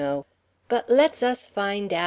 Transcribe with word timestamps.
But 0.67 0.89
let's 0.89 1.21
us 1.21 1.47
find 1.47 1.93
out!" 1.93 1.99